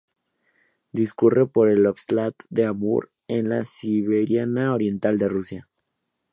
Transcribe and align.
Discurre 0.93 1.45
por 1.45 1.69
el 1.69 1.85
óblast 1.85 2.41
de 2.49 2.65
Amur, 2.65 3.11
en 3.27 3.49
la 3.49 3.65
siberiana 3.65 4.73
oriental 4.73 5.19
de 5.19 5.29
Rusia. 5.29 5.69